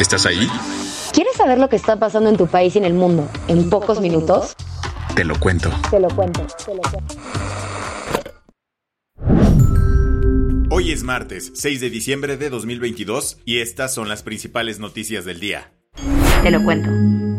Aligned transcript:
¿Estás 0.00 0.24
ahí? 0.24 0.48
¿Quieres 1.12 1.36
saber 1.36 1.58
lo 1.58 1.68
que 1.68 1.76
está 1.76 1.96
pasando 1.96 2.30
en 2.30 2.38
tu 2.38 2.46
país 2.46 2.74
y 2.74 2.78
en 2.78 2.86
el 2.86 2.94
mundo 2.94 3.28
en 3.48 3.68
pocos 3.68 4.00
minutos? 4.00 4.56
Te 5.14 5.24
lo 5.24 5.38
cuento. 5.38 5.70
Te 5.90 6.00
lo 6.00 6.08
cuento. 6.08 6.46
Te 6.64 6.74
lo 6.74 6.80
cuento. 6.80 7.14
Hoy 10.70 10.92
es 10.92 11.02
martes, 11.02 11.52
6 11.54 11.82
de 11.82 11.90
diciembre 11.90 12.38
de 12.38 12.48
2022 12.48 13.40
y 13.44 13.58
estas 13.58 13.92
son 13.92 14.08
las 14.08 14.22
principales 14.22 14.78
noticias 14.78 15.26
del 15.26 15.38
día. 15.38 15.70
Te 16.42 16.50
lo 16.50 16.64
cuento. 16.64 17.29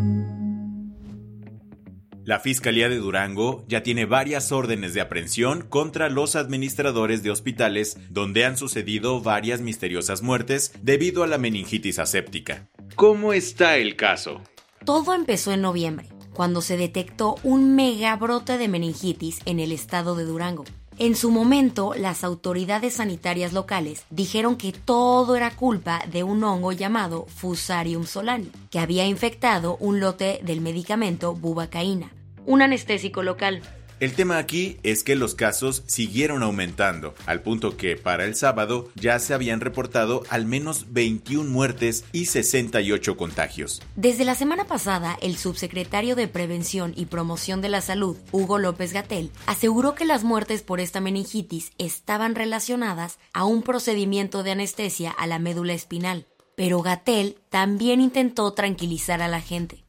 La 2.24 2.38
Fiscalía 2.38 2.88
de 2.88 2.98
Durango 2.98 3.64
ya 3.66 3.82
tiene 3.82 4.04
varias 4.04 4.52
órdenes 4.52 4.94
de 4.94 5.00
aprehensión 5.00 5.62
contra 5.62 6.08
los 6.08 6.36
administradores 6.36 7.24
de 7.24 7.32
hospitales 7.32 7.96
donde 8.10 8.44
han 8.44 8.56
sucedido 8.56 9.20
varias 9.20 9.60
misteriosas 9.60 10.22
muertes 10.22 10.72
debido 10.82 11.24
a 11.24 11.26
la 11.26 11.38
meningitis 11.38 11.98
aséptica. 11.98 12.68
¿Cómo 12.94 13.32
está 13.32 13.76
el 13.76 13.96
caso? 13.96 14.40
Todo 14.84 15.14
empezó 15.14 15.50
en 15.50 15.62
noviembre, 15.62 16.10
cuando 16.32 16.62
se 16.62 16.76
detectó 16.76 17.34
un 17.42 17.74
megabrote 17.74 18.56
de 18.56 18.68
meningitis 18.68 19.40
en 19.44 19.58
el 19.58 19.72
estado 19.72 20.14
de 20.14 20.24
Durango. 20.24 20.64
En 20.98 21.16
su 21.16 21.30
momento, 21.30 21.94
las 21.96 22.22
autoridades 22.22 22.94
sanitarias 22.94 23.52
locales 23.52 24.04
dijeron 24.10 24.56
que 24.56 24.72
todo 24.72 25.36
era 25.36 25.50
culpa 25.50 26.04
de 26.12 26.22
un 26.22 26.44
hongo 26.44 26.72
llamado 26.72 27.26
Fusarium 27.34 28.04
solani, 28.04 28.50
que 28.70 28.78
había 28.78 29.06
infectado 29.06 29.76
un 29.80 30.00
lote 30.00 30.40
del 30.42 30.60
medicamento 30.60 31.34
bubacaína, 31.34 32.12
un 32.44 32.60
anestésico 32.60 33.22
local. 33.22 33.62
El 34.02 34.14
tema 34.14 34.38
aquí 34.38 34.78
es 34.82 35.04
que 35.04 35.14
los 35.14 35.36
casos 35.36 35.84
siguieron 35.86 36.42
aumentando, 36.42 37.14
al 37.24 37.40
punto 37.40 37.76
que 37.76 37.94
para 37.94 38.24
el 38.24 38.34
sábado 38.34 38.88
ya 38.96 39.16
se 39.20 39.32
habían 39.32 39.60
reportado 39.60 40.24
al 40.28 40.44
menos 40.44 40.92
21 40.92 41.48
muertes 41.48 42.04
y 42.10 42.26
68 42.26 43.16
contagios. 43.16 43.80
Desde 43.94 44.24
la 44.24 44.34
semana 44.34 44.64
pasada, 44.64 45.16
el 45.22 45.36
subsecretario 45.36 46.16
de 46.16 46.26
Prevención 46.26 46.94
y 46.96 47.06
Promoción 47.06 47.60
de 47.60 47.68
la 47.68 47.80
Salud, 47.80 48.16
Hugo 48.32 48.58
López 48.58 48.92
Gatel, 48.92 49.30
aseguró 49.46 49.94
que 49.94 50.04
las 50.04 50.24
muertes 50.24 50.62
por 50.62 50.80
esta 50.80 51.00
meningitis 51.00 51.70
estaban 51.78 52.34
relacionadas 52.34 53.20
a 53.32 53.44
un 53.44 53.62
procedimiento 53.62 54.42
de 54.42 54.50
anestesia 54.50 55.12
a 55.12 55.28
la 55.28 55.38
médula 55.38 55.74
espinal. 55.74 56.26
Pero 56.56 56.82
Gatel 56.82 57.38
también 57.50 58.00
intentó 58.00 58.52
tranquilizar 58.52 59.22
a 59.22 59.28
la 59.28 59.40
gente. 59.40 59.84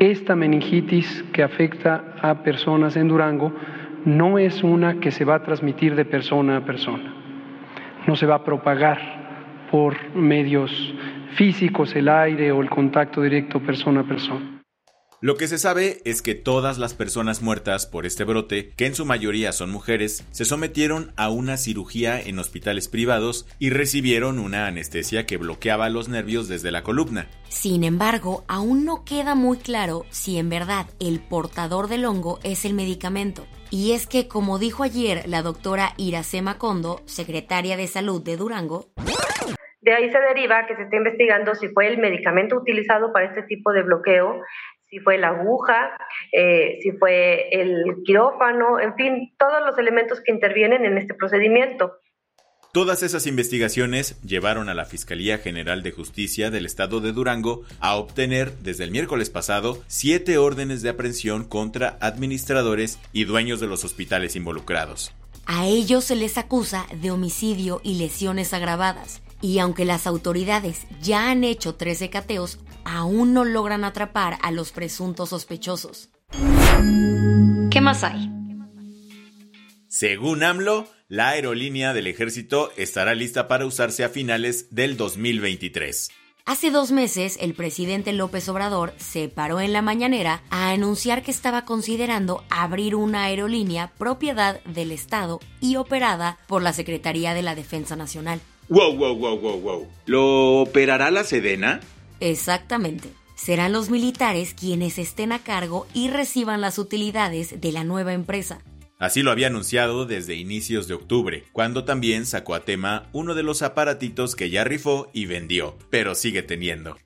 Esta 0.00 0.36
meningitis 0.36 1.24
que 1.32 1.42
afecta 1.42 2.14
a 2.22 2.42
personas 2.42 2.96
en 2.96 3.08
Durango 3.08 3.52
no 4.04 4.38
es 4.38 4.62
una 4.62 5.00
que 5.00 5.10
se 5.10 5.24
va 5.24 5.36
a 5.36 5.42
transmitir 5.42 5.94
de 5.96 6.04
persona 6.04 6.58
a 6.58 6.64
persona. 6.64 7.12
No 8.06 8.14
se 8.14 8.26
va 8.26 8.36
a 8.36 8.44
propagar 8.44 8.98
por 9.70 10.14
medios 10.14 10.94
físicos, 11.34 11.94
el 11.96 12.08
aire 12.08 12.52
o 12.52 12.62
el 12.62 12.70
contacto 12.70 13.22
directo 13.22 13.60
persona 13.60 14.00
a 14.00 14.04
persona. 14.04 14.57
Lo 15.20 15.34
que 15.34 15.48
se 15.48 15.58
sabe 15.58 15.98
es 16.04 16.22
que 16.22 16.36
todas 16.36 16.78
las 16.78 16.94
personas 16.94 17.42
muertas 17.42 17.86
por 17.86 18.06
este 18.06 18.22
brote, 18.22 18.70
que 18.76 18.86
en 18.86 18.94
su 18.94 19.04
mayoría 19.04 19.50
son 19.50 19.68
mujeres, 19.68 20.24
se 20.30 20.44
sometieron 20.44 21.10
a 21.16 21.28
una 21.28 21.56
cirugía 21.56 22.20
en 22.20 22.38
hospitales 22.38 22.86
privados 22.86 23.44
y 23.58 23.70
recibieron 23.70 24.38
una 24.38 24.68
anestesia 24.68 25.26
que 25.26 25.36
bloqueaba 25.36 25.88
los 25.88 26.08
nervios 26.08 26.46
desde 26.46 26.70
la 26.70 26.84
columna. 26.84 27.26
Sin 27.48 27.82
embargo, 27.82 28.44
aún 28.46 28.84
no 28.84 29.04
queda 29.04 29.34
muy 29.34 29.58
claro 29.58 30.04
si 30.10 30.38
en 30.38 30.50
verdad 30.50 30.86
el 31.00 31.18
portador 31.18 31.88
del 31.88 32.04
hongo 32.04 32.38
es 32.44 32.64
el 32.64 32.74
medicamento. 32.74 33.44
Y 33.70 33.94
es 33.94 34.06
que, 34.06 34.28
como 34.28 34.60
dijo 34.60 34.84
ayer 34.84 35.24
la 35.26 35.42
doctora 35.42 35.94
Iracema 35.96 36.58
Condo, 36.58 37.02
secretaria 37.06 37.76
de 37.76 37.88
Salud 37.88 38.22
de 38.22 38.36
Durango, 38.36 38.86
de 39.80 39.94
ahí 39.94 40.10
se 40.10 40.18
deriva 40.20 40.66
que 40.66 40.76
se 40.76 40.82
está 40.82 40.96
investigando 40.96 41.54
si 41.54 41.68
fue 41.68 41.86
el 41.86 41.98
medicamento 41.98 42.56
utilizado 42.56 43.12
para 43.12 43.26
este 43.26 43.44
tipo 43.44 43.72
de 43.72 43.82
bloqueo, 43.82 44.42
si 44.88 44.98
fue 45.00 45.18
la 45.18 45.28
aguja, 45.28 45.96
eh, 46.32 46.78
si 46.82 46.92
fue 46.92 47.48
el 47.50 48.02
quirófano, 48.04 48.80
en 48.80 48.94
fin, 48.94 49.34
todos 49.38 49.60
los 49.64 49.78
elementos 49.78 50.20
que 50.20 50.32
intervienen 50.32 50.84
en 50.84 50.98
este 50.98 51.14
procedimiento. 51.14 51.92
Todas 52.72 53.02
esas 53.02 53.26
investigaciones 53.26 54.20
llevaron 54.22 54.68
a 54.68 54.74
la 54.74 54.84
Fiscalía 54.84 55.38
General 55.38 55.82
de 55.82 55.90
Justicia 55.90 56.50
del 56.50 56.66
Estado 56.66 57.00
de 57.00 57.12
Durango 57.12 57.62
a 57.80 57.96
obtener 57.96 58.52
desde 58.58 58.84
el 58.84 58.90
miércoles 58.90 59.30
pasado 59.30 59.82
siete 59.86 60.36
órdenes 60.36 60.82
de 60.82 60.90
aprehensión 60.90 61.44
contra 61.44 61.96
administradores 62.00 62.98
y 63.12 63.24
dueños 63.24 63.60
de 63.60 63.68
los 63.68 63.84
hospitales 63.84 64.36
involucrados. 64.36 65.14
A 65.46 65.66
ellos 65.66 66.04
se 66.04 66.14
les 66.14 66.36
acusa 66.36 66.86
de 67.00 67.10
homicidio 67.10 67.80
y 67.82 67.98
lesiones 67.98 68.52
agravadas. 68.52 69.22
Y 69.40 69.58
aunque 69.58 69.84
las 69.84 70.06
autoridades 70.06 70.86
ya 71.00 71.30
han 71.30 71.44
hecho 71.44 71.74
13 71.74 72.10
cateos, 72.10 72.58
aún 72.84 73.34
no 73.34 73.44
logran 73.44 73.84
atrapar 73.84 74.38
a 74.42 74.50
los 74.50 74.72
presuntos 74.72 75.30
sospechosos. 75.30 76.10
¿Qué 77.70 77.80
más 77.80 78.04
hay? 78.04 78.30
Según 79.88 80.42
AMLO, 80.42 80.86
la 81.08 81.30
aerolínea 81.30 81.94
del 81.94 82.06
ejército 82.06 82.70
estará 82.76 83.14
lista 83.14 83.48
para 83.48 83.66
usarse 83.66 84.04
a 84.04 84.08
finales 84.08 84.68
del 84.70 84.96
2023. 84.96 86.10
Hace 86.44 86.70
dos 86.70 86.92
meses, 86.92 87.36
el 87.40 87.52
presidente 87.52 88.12
López 88.14 88.48
Obrador 88.48 88.94
se 88.96 89.28
paró 89.28 89.60
en 89.60 89.74
la 89.74 89.82
mañanera 89.82 90.42
a 90.48 90.70
anunciar 90.70 91.22
que 91.22 91.30
estaba 91.30 91.66
considerando 91.66 92.42
abrir 92.48 92.94
una 92.94 93.24
aerolínea 93.24 93.92
propiedad 93.98 94.62
del 94.64 94.92
Estado 94.92 95.40
y 95.60 95.76
operada 95.76 96.38
por 96.46 96.62
la 96.62 96.72
Secretaría 96.72 97.34
de 97.34 97.42
la 97.42 97.54
Defensa 97.54 97.96
Nacional. 97.96 98.40
Wow, 98.68 98.96
wow, 98.96 99.16
wow, 99.16 99.38
wow, 99.38 99.60
wow. 99.60 99.88
¿Lo 100.06 100.60
operará 100.60 101.10
la 101.10 101.24
Sedena? 101.24 101.80
Exactamente. 102.20 103.08
Serán 103.34 103.72
los 103.72 103.88
militares 103.88 104.52
quienes 104.52 104.98
estén 104.98 105.32
a 105.32 105.38
cargo 105.38 105.86
y 105.94 106.10
reciban 106.10 106.60
las 106.60 106.78
utilidades 106.78 107.60
de 107.60 107.72
la 107.72 107.84
nueva 107.84 108.12
empresa. 108.12 108.60
Así 108.98 109.22
lo 109.22 109.30
había 109.30 109.46
anunciado 109.46 110.06
desde 110.06 110.34
inicios 110.34 110.88
de 110.88 110.94
octubre, 110.94 111.44
cuando 111.52 111.84
también 111.84 112.26
sacó 112.26 112.54
a 112.54 112.64
tema 112.64 113.06
uno 113.12 113.36
de 113.36 113.44
los 113.44 113.62
aparatitos 113.62 114.34
que 114.34 114.50
ya 114.50 114.64
rifó 114.64 115.08
y 115.14 115.26
vendió, 115.26 115.76
pero 115.88 116.16
sigue 116.16 116.42
teniendo. 116.42 116.96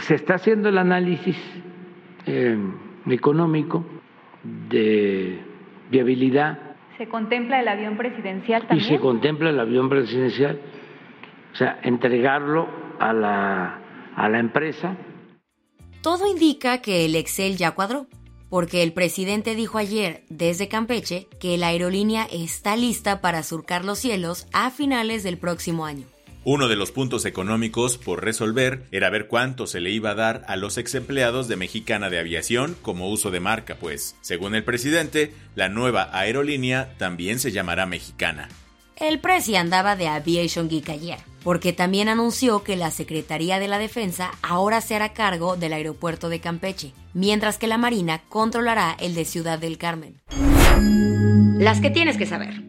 Se 0.00 0.14
está 0.14 0.36
haciendo 0.36 0.70
el 0.70 0.78
análisis 0.78 1.36
eh, 2.26 2.56
económico 3.06 3.84
de 4.70 5.38
viabilidad. 5.90 6.67
¿Se 6.98 7.08
contempla 7.08 7.60
el 7.60 7.68
avión 7.68 7.96
presidencial 7.96 8.64
Y 8.64 8.66
también? 8.66 8.88
se 8.88 8.98
contempla 8.98 9.50
el 9.50 9.60
avión 9.60 9.88
presidencial, 9.88 10.60
o 11.52 11.56
sea, 11.56 11.78
entregarlo 11.82 12.68
a 12.98 13.12
la, 13.12 13.78
a 14.16 14.28
la 14.28 14.38
empresa. 14.40 14.96
Todo 16.02 16.26
indica 16.26 16.78
que 16.82 17.04
el 17.04 17.14
Excel 17.14 17.56
ya 17.56 17.70
cuadró, 17.72 18.06
porque 18.50 18.82
el 18.82 18.92
presidente 18.92 19.54
dijo 19.54 19.78
ayer 19.78 20.24
desde 20.28 20.68
Campeche 20.68 21.28
que 21.40 21.56
la 21.56 21.68
aerolínea 21.68 22.26
está 22.32 22.76
lista 22.76 23.20
para 23.20 23.42
surcar 23.42 23.84
los 23.84 23.98
cielos 23.98 24.46
a 24.52 24.70
finales 24.70 25.22
del 25.22 25.38
próximo 25.38 25.86
año. 25.86 26.06
Uno 26.44 26.68
de 26.68 26.76
los 26.76 26.92
puntos 26.92 27.24
económicos 27.24 27.98
por 27.98 28.24
resolver 28.24 28.84
era 28.90 29.10
ver 29.10 29.26
cuánto 29.26 29.66
se 29.66 29.80
le 29.80 29.90
iba 29.90 30.10
a 30.10 30.14
dar 30.14 30.44
a 30.46 30.56
los 30.56 30.78
ex 30.78 30.94
empleados 30.94 31.48
de 31.48 31.56
Mexicana 31.56 32.10
de 32.10 32.18
Aviación 32.18 32.76
como 32.80 33.10
uso 33.10 33.30
de 33.30 33.40
marca, 33.40 33.76
pues, 33.78 34.16
según 34.20 34.54
el 34.54 34.64
presidente, 34.64 35.34
la 35.54 35.68
nueva 35.68 36.08
aerolínea 36.12 36.94
también 36.96 37.38
se 37.38 37.52
llamará 37.52 37.86
Mexicana. 37.86 38.48
El 38.96 39.20
presi 39.20 39.56
andaba 39.56 39.94
de 39.94 40.08
Aviation 40.08 40.68
Geek 40.68 40.88
ayer, 40.88 41.18
porque 41.44 41.72
también 41.72 42.08
anunció 42.08 42.64
que 42.64 42.76
la 42.76 42.90
Secretaría 42.90 43.58
de 43.58 43.68
la 43.68 43.78
Defensa 43.78 44.30
ahora 44.42 44.80
se 44.80 44.96
hará 44.96 45.12
cargo 45.12 45.56
del 45.56 45.72
aeropuerto 45.72 46.28
de 46.28 46.40
Campeche, 46.40 46.92
mientras 47.14 47.58
que 47.58 47.68
la 47.68 47.78
Marina 47.78 48.22
controlará 48.28 48.96
el 48.98 49.14
de 49.14 49.24
Ciudad 49.24 49.58
del 49.58 49.78
Carmen. 49.78 50.20
Las 51.58 51.80
que 51.80 51.90
tienes 51.90 52.16
que 52.16 52.26
saber. 52.26 52.67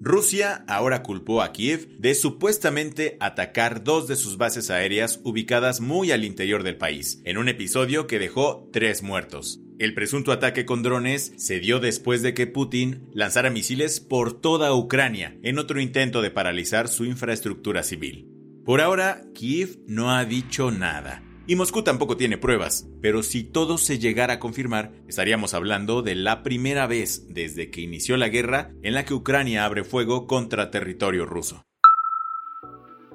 Rusia 0.00 0.64
ahora 0.68 1.02
culpó 1.02 1.42
a 1.42 1.52
Kiev 1.52 1.88
de 1.98 2.14
supuestamente 2.14 3.16
atacar 3.18 3.82
dos 3.82 4.06
de 4.06 4.14
sus 4.14 4.36
bases 4.36 4.70
aéreas 4.70 5.20
ubicadas 5.24 5.80
muy 5.80 6.12
al 6.12 6.24
interior 6.24 6.62
del 6.62 6.76
país, 6.76 7.20
en 7.24 7.36
un 7.36 7.48
episodio 7.48 8.06
que 8.06 8.20
dejó 8.20 8.68
tres 8.72 9.02
muertos. 9.02 9.60
El 9.80 9.94
presunto 9.94 10.30
ataque 10.30 10.64
con 10.64 10.84
drones 10.84 11.32
se 11.36 11.58
dio 11.58 11.80
después 11.80 12.22
de 12.22 12.32
que 12.32 12.46
Putin 12.46 13.08
lanzara 13.12 13.50
misiles 13.50 13.98
por 13.98 14.40
toda 14.40 14.72
Ucrania 14.72 15.36
en 15.42 15.58
otro 15.58 15.80
intento 15.80 16.22
de 16.22 16.30
paralizar 16.30 16.86
su 16.86 17.04
infraestructura 17.04 17.82
civil. 17.82 18.28
Por 18.64 18.80
ahora, 18.80 19.22
Kiev 19.34 19.78
no 19.86 20.12
ha 20.12 20.24
dicho 20.24 20.70
nada, 20.70 21.22
y 21.48 21.56
Moscú 21.56 21.82
tampoco 21.82 22.18
tiene 22.18 22.36
pruebas, 22.36 22.86
pero 23.00 23.22
si 23.22 23.42
todo 23.42 23.78
se 23.78 23.98
llegara 23.98 24.34
a 24.34 24.38
confirmar, 24.38 24.92
estaríamos 25.08 25.54
hablando 25.54 26.02
de 26.02 26.14
la 26.14 26.42
primera 26.42 26.86
vez 26.86 27.26
desde 27.28 27.70
que 27.70 27.80
inició 27.80 28.18
la 28.18 28.28
guerra 28.28 28.70
en 28.82 28.92
la 28.92 29.06
que 29.06 29.14
Ucrania 29.14 29.64
abre 29.64 29.82
fuego 29.82 30.26
contra 30.26 30.70
territorio 30.70 31.24
ruso. 31.24 31.64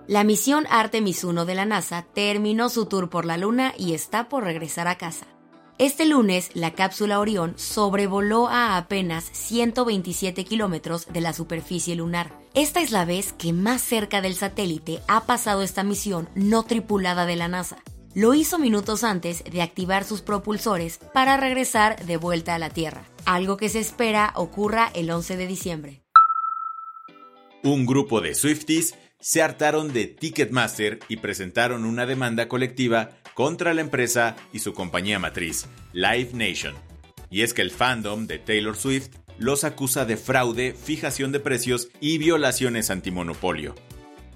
La 0.07 0.23
misión 0.23 0.65
Artemis 0.71 1.23
1 1.23 1.45
de 1.45 1.53
la 1.53 1.65
NASA 1.65 2.07
terminó 2.15 2.69
su 2.69 2.87
tour 2.87 3.11
por 3.11 3.25
la 3.25 3.37
Luna 3.37 3.71
y 3.77 3.93
está 3.93 4.29
por 4.29 4.43
regresar 4.43 4.87
a 4.87 4.97
casa. 4.97 5.27
Este 5.77 6.05
lunes, 6.05 6.49
la 6.55 6.71
cápsula 6.71 7.19
Orión 7.19 7.53
sobrevoló 7.57 8.47
a 8.47 8.77
apenas 8.77 9.29
127 9.31 10.43
kilómetros 10.43 11.05
de 11.13 11.21
la 11.21 11.33
superficie 11.33 11.95
lunar. 11.95 12.31
Esta 12.55 12.81
es 12.81 12.91
la 12.91 13.05
vez 13.05 13.33
que 13.33 13.53
más 13.53 13.81
cerca 13.81 14.21
del 14.21 14.35
satélite 14.35 15.01
ha 15.07 15.25
pasado 15.25 15.61
esta 15.61 15.83
misión 15.83 16.29
no 16.35 16.63
tripulada 16.63 17.25
de 17.27 17.35
la 17.35 17.47
NASA. 17.47 17.77
Lo 18.15 18.35
hizo 18.35 18.59
minutos 18.59 19.03
antes 19.03 19.43
de 19.43 19.63
activar 19.63 20.03
sus 20.03 20.21
propulsores 20.21 20.99
para 21.15 21.35
regresar 21.35 22.05
de 22.05 22.17
vuelta 22.17 22.53
a 22.53 22.59
la 22.59 22.69
Tierra, 22.69 23.05
algo 23.25 23.57
que 23.57 23.69
se 23.69 23.79
espera 23.79 24.33
ocurra 24.35 24.91
el 24.93 25.09
11 25.09 25.35
de 25.35 25.47
diciembre. 25.47 26.01
Un 27.63 27.87
grupo 27.87 28.21
de 28.21 28.35
Swifties 28.35 28.93
se 29.19 29.41
hartaron 29.41 29.93
de 29.93 30.05
Ticketmaster 30.05 30.99
y 31.07 31.17
presentaron 31.17 31.85
una 31.85 32.05
demanda 32.05 32.47
colectiva 32.47 33.09
contra 33.33 33.73
la 33.73 33.81
empresa 33.81 34.35
y 34.51 34.59
su 34.59 34.73
compañía 34.73 35.17
matriz, 35.17 35.65
Live 35.93 36.31
Nation. 36.33 36.75
Y 37.31 37.41
es 37.41 37.55
que 37.55 37.63
el 37.63 37.71
fandom 37.71 38.27
de 38.27 38.37
Taylor 38.37 38.75
Swift 38.75 39.09
los 39.39 39.63
acusa 39.63 40.05
de 40.05 40.17
fraude, 40.17 40.73
fijación 40.73 41.31
de 41.31 41.39
precios 41.39 41.89
y 41.99 42.19
violaciones 42.19 42.91
antimonopolio. 42.91 43.73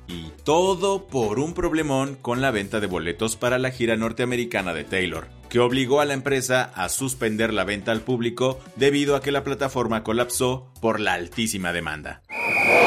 Y 0.08 0.32
todo 0.44 1.08
por 1.08 1.40
un 1.40 1.54
problemón 1.54 2.16
con 2.16 2.42
la 2.42 2.52
venta 2.52 2.80
de 2.80 2.88
boletos 2.88 3.36
para 3.36 3.60
la 3.60 3.72
gira 3.72 3.98
norteamericana 3.98 4.74
de 4.74 4.86
Taylor, 4.86 5.28
que 5.50 5.60
obligó 5.60 6.00
a 6.00 6.06
la 6.06 6.14
empresa 6.14 6.72
a 6.76 6.88
suspender 6.88 7.54
la 7.54 7.66
venta 7.66 7.92
al 7.92 8.02
público 8.02 8.60
debido 8.78 9.16
a 9.16 9.22
que 9.22 9.32
la 9.32 9.44
plataforma 9.44 10.04
colapsó 10.04 10.72
por 10.82 11.00
la 11.02 11.14
altísima 11.14 11.74
demanda. 11.74 12.22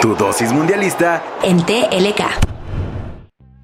Tu 0.01 0.15
dosis 0.15 0.53
mundialista 0.53 1.23
en 1.43 1.59
TLK. 1.67 2.23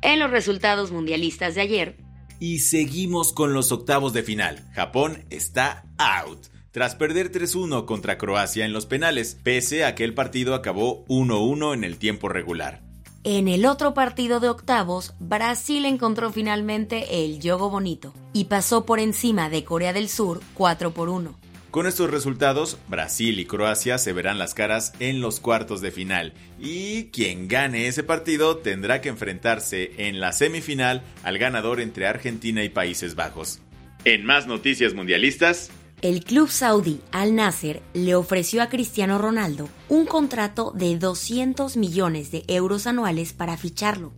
En 0.02 0.20
los 0.20 0.30
resultados 0.30 0.92
mundialistas 0.92 1.54
de 1.54 1.62
ayer. 1.62 1.96
Y 2.38 2.58
seguimos 2.58 3.32
con 3.32 3.54
los 3.54 3.72
octavos 3.72 4.12
de 4.12 4.22
final. 4.22 4.62
Japón 4.74 5.24
está 5.30 5.84
out 5.96 6.48
tras 6.76 6.94
perder 6.94 7.32
3-1 7.32 7.86
contra 7.86 8.18
Croacia 8.18 8.66
en 8.66 8.74
los 8.74 8.84
penales, 8.84 9.38
pese 9.42 9.86
a 9.86 9.94
que 9.94 10.04
el 10.04 10.12
partido 10.12 10.54
acabó 10.54 11.06
1-1 11.06 11.72
en 11.72 11.84
el 11.84 11.96
tiempo 11.96 12.28
regular. 12.28 12.85
En 13.28 13.48
el 13.48 13.66
otro 13.66 13.92
partido 13.92 14.38
de 14.38 14.48
octavos, 14.48 15.12
Brasil 15.18 15.84
encontró 15.84 16.30
finalmente 16.30 17.24
el 17.24 17.40
yogo 17.40 17.70
bonito 17.70 18.14
y 18.32 18.44
pasó 18.44 18.86
por 18.86 19.00
encima 19.00 19.50
de 19.50 19.64
Corea 19.64 19.92
del 19.92 20.08
Sur 20.08 20.40
4 20.54 20.92
por 20.94 21.08
1. 21.08 21.36
Con 21.72 21.88
estos 21.88 22.08
resultados, 22.08 22.78
Brasil 22.86 23.40
y 23.40 23.44
Croacia 23.44 23.98
se 23.98 24.12
verán 24.12 24.38
las 24.38 24.54
caras 24.54 24.92
en 25.00 25.20
los 25.20 25.40
cuartos 25.40 25.80
de 25.80 25.90
final 25.90 26.34
y 26.60 27.06
quien 27.06 27.48
gane 27.48 27.88
ese 27.88 28.04
partido 28.04 28.58
tendrá 28.58 29.00
que 29.00 29.08
enfrentarse 29.08 29.90
en 30.06 30.20
la 30.20 30.32
semifinal 30.32 31.02
al 31.24 31.38
ganador 31.38 31.80
entre 31.80 32.06
Argentina 32.06 32.62
y 32.62 32.68
Países 32.68 33.16
Bajos. 33.16 33.58
En 34.04 34.24
más 34.24 34.46
noticias 34.46 34.94
mundialistas, 34.94 35.72
el 36.02 36.24
club 36.24 36.50
saudí 36.50 37.00
Al 37.10 37.34
Nasser 37.34 37.82
le 37.94 38.14
ofreció 38.14 38.62
a 38.62 38.68
Cristiano 38.68 39.18
Ronaldo 39.18 39.68
un 39.88 40.06
contrato 40.06 40.72
de 40.74 40.96
200 40.98 41.76
millones 41.76 42.30
de 42.30 42.44
euros 42.48 42.86
anuales 42.86 43.32
para 43.32 43.56
ficharlo. 43.56 44.12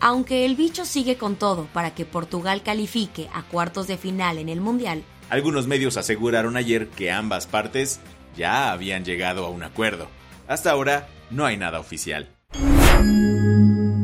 Aunque 0.00 0.44
el 0.44 0.54
bicho 0.54 0.84
sigue 0.84 1.16
con 1.16 1.36
todo 1.36 1.66
para 1.72 1.94
que 1.94 2.04
Portugal 2.04 2.62
califique 2.62 3.28
a 3.32 3.42
cuartos 3.42 3.86
de 3.86 3.96
final 3.96 4.38
en 4.38 4.48
el 4.48 4.60
Mundial, 4.60 5.02
algunos 5.30 5.66
medios 5.66 5.96
aseguraron 5.96 6.56
ayer 6.56 6.88
que 6.88 7.10
ambas 7.10 7.46
partes 7.46 8.00
ya 8.36 8.72
habían 8.72 9.04
llegado 9.04 9.46
a 9.46 9.50
un 9.50 9.62
acuerdo. 9.62 10.08
Hasta 10.46 10.70
ahora 10.70 11.08
no 11.30 11.46
hay 11.46 11.56
nada 11.56 11.80
oficial. 11.80 12.28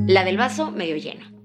La 0.07 0.25
del 0.25 0.37
vaso 0.37 0.71
medio 0.71 0.97
lleno. 0.97 1.40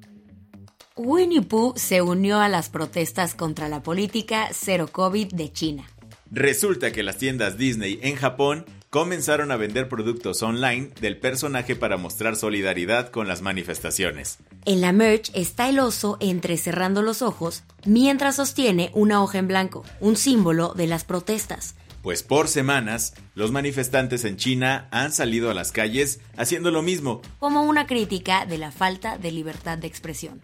Winnie 0.97 1.41
Pooh 1.41 1.73
se 1.75 2.01
unió 2.01 2.39
a 2.39 2.47
las 2.47 2.69
protestas 2.69 3.35
contra 3.35 3.67
la 3.67 3.83
política 3.83 4.47
cero 4.53 4.87
COVID 4.89 5.33
de 5.33 5.51
China. 5.51 5.83
Resulta 6.31 6.93
que 6.93 7.03
las 7.03 7.17
tiendas 7.17 7.57
Disney 7.57 7.99
en 8.01 8.15
Japón 8.15 8.65
comenzaron 8.89 9.51
a 9.51 9.57
vender 9.57 9.89
productos 9.89 10.41
online 10.41 10.91
del 11.01 11.17
personaje 11.17 11.75
para 11.75 11.97
mostrar 11.97 12.37
solidaridad 12.37 13.09
con 13.09 13.27
las 13.27 13.41
manifestaciones. 13.41 14.37
En 14.63 14.79
la 14.79 14.93
merch 14.93 15.31
está 15.33 15.67
el 15.67 15.79
oso 15.79 16.15
entrecerrando 16.21 17.01
los 17.01 17.21
ojos 17.21 17.63
mientras 17.85 18.37
sostiene 18.37 18.89
una 18.93 19.21
hoja 19.21 19.39
en 19.39 19.49
blanco, 19.49 19.83
un 19.99 20.15
símbolo 20.15 20.73
de 20.75 20.87
las 20.87 21.03
protestas. 21.03 21.75
Pues 22.05 22.21
por 22.21 22.47
semanas, 22.49 23.15
los 23.33 23.51
manifestantes 23.51 24.25
en 24.25 24.37
China 24.37 24.87
han 24.91 25.11
salido 25.11 25.49
a 25.49 25.55
las 25.55 25.71
calles 25.71 26.19
haciendo 26.37 26.69
lo 26.69 26.83
mismo. 26.83 27.23
Como 27.39 27.63
una 27.63 27.87
crítica 27.87 28.45
de 28.45 28.59
la 28.59 28.71
falta 28.71 29.17
de 29.17 29.31
libertad 29.31 29.79
de 29.79 29.87
expresión. 29.87 30.39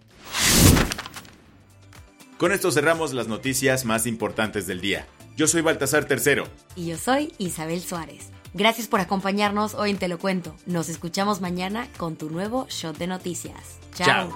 Con 2.40 2.52
esto 2.52 2.72
cerramos 2.72 3.14
las 3.14 3.28
noticias 3.28 3.86
más 3.86 4.08
importantes 4.08 4.66
del 4.66 4.82
día. 4.82 5.06
Yo 5.38 5.46
soy 5.46 5.62
Baltasar 5.62 6.06
Tercero. 6.06 6.48
Y 6.76 6.88
yo 6.88 6.98
soy 6.98 7.32
Isabel 7.38 7.82
Suárez. 7.82 8.32
Gracias 8.56 8.88
por 8.88 9.00
acompañarnos 9.00 9.76
hoy 9.76 9.92
en 9.92 10.00
Te 10.00 10.08
lo 10.08 10.18
cuento. 10.18 10.56
Nos 10.66 10.90
escuchamos 10.90 11.42
mañana 11.42 11.88
con 11.98 12.16
tu 12.16 12.32
nuevo 12.32 12.66
shot 12.70 12.98
de 12.98 13.06
noticias. 13.06 13.78
Chao. 13.94 14.36